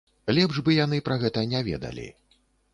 [0.37, 2.11] Лепш бы яны пра гэта не ведалі.